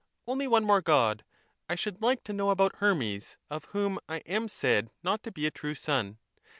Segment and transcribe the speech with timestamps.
[0.25, 1.23] Only one more God!
[1.69, 5.45] I should like to know about Hermes, of whom I am said not to be
[5.45, 6.17] a true son.